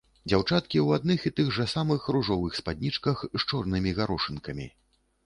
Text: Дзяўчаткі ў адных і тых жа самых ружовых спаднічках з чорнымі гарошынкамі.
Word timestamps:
Дзяўчаткі 0.31 0.77
ў 0.85 1.01
адных 1.01 1.25
і 1.29 1.31
тых 1.39 1.51
жа 1.57 1.65
самых 1.73 2.07
ружовых 2.15 2.57
спаднічках 2.61 3.21
з 3.39 3.45
чорнымі 3.53 3.95
гарошынкамі. 4.01 4.67